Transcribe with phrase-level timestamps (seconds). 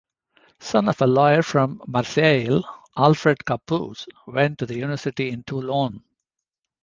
[0.59, 2.63] Son of a lawyer from Marseille,
[2.97, 6.03] Alfred Capus went to university in Toulon.